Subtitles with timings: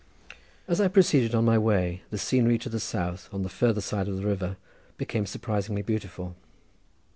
[0.67, 4.07] As I proceeded on my way the scenery to the south on the farther side
[4.07, 4.57] of the river
[4.97, 6.35] became surprisingly beautiful.